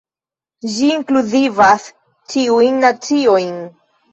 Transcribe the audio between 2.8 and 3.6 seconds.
naciojn.